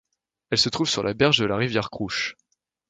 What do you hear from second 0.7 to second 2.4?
sur la berge de la rivière Crouch.